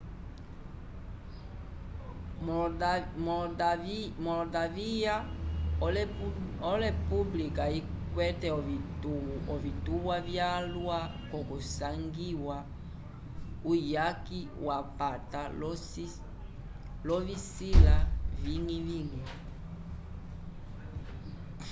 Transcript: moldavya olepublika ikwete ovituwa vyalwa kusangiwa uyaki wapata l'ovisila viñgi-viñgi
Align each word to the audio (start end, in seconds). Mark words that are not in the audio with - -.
moldavya 4.25 5.15
olepublika 6.71 7.63
ikwete 7.79 8.47
ovituwa 9.55 10.15
vyalwa 10.27 10.99
kusangiwa 11.47 12.57
uyaki 13.71 14.39
wapata 14.67 15.41
l'ovisila 17.07 17.95
viñgi-viñgi 18.41 19.21